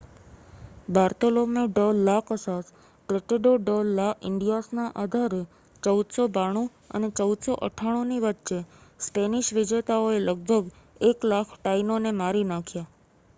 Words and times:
Bartolome 0.89 1.63
de 1.69 1.99
la 2.05 2.21
Casas 2.27 2.67
Tratado 2.69 3.51
de 3.59 3.69
la 3.91 4.15
ઇન્ડિઆસના 4.23 4.87
આધારે 4.97 5.41
1492 5.83 6.65
અને 6.95 7.07
1498ની 7.13 8.19
વચ્ચે 8.25 8.59
સ્પેનિશ 8.99 9.49
વિજેતાઓએ 9.55 10.17
લગભગ 10.23 10.65
1,00,000 11.05 11.55
ટાઇનોને 11.55 12.19
મારી 12.19 12.47
નાખ્યા 12.49 12.91